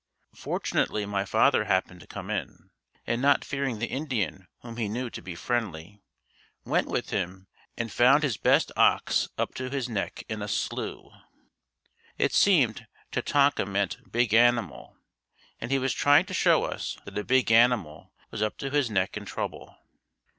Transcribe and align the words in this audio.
Fortunately 0.33 1.05
my 1.05 1.25
father 1.25 1.65
happened 1.65 1.99
to 1.99 2.07
come 2.07 2.31
in, 2.31 2.71
and 3.05 3.21
not 3.21 3.45
fearing 3.45 3.77
the 3.77 3.85
Indian 3.91 4.47
whom 4.63 4.77
he 4.77 4.89
knew 4.89 5.11
to 5.11 5.21
be 5.21 5.35
friendly, 5.35 6.01
went 6.65 6.87
with 6.87 7.11
him 7.11 7.45
and 7.77 7.91
found 7.91 8.23
his 8.23 8.35
best 8.35 8.71
ox 8.75 9.29
up 9.37 9.53
to 9.53 9.69
his 9.69 9.87
neck 9.87 10.23
in 10.27 10.41
a 10.41 10.47
slough. 10.47 11.13
It 12.17 12.33
seemed 12.33 12.87
"Tetonka" 13.11 13.67
meant 13.67 14.11
big 14.11 14.33
animal 14.33 14.97
and 15.59 15.69
he 15.69 15.77
was 15.77 15.93
trying 15.93 16.25
to 16.25 16.33
show 16.33 16.63
us 16.63 16.97
that 17.05 17.15
a 17.19 17.23
big 17.23 17.51
animal 17.51 18.11
was 18.31 18.41
up 18.41 18.57
to 18.57 18.71
his 18.71 18.89
neck 18.89 19.15
in 19.15 19.25
trouble. 19.25 19.77